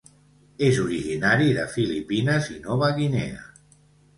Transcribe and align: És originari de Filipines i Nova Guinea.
És 0.67 0.77
originari 0.83 1.51
de 1.57 1.65
Filipines 1.75 2.49
i 2.57 2.59
Nova 2.67 2.91
Guinea. 2.99 3.45